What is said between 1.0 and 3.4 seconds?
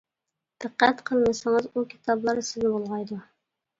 قىلمىسىڭىز ئۇ كىتابلار سىزنى بۇلغايدۇ.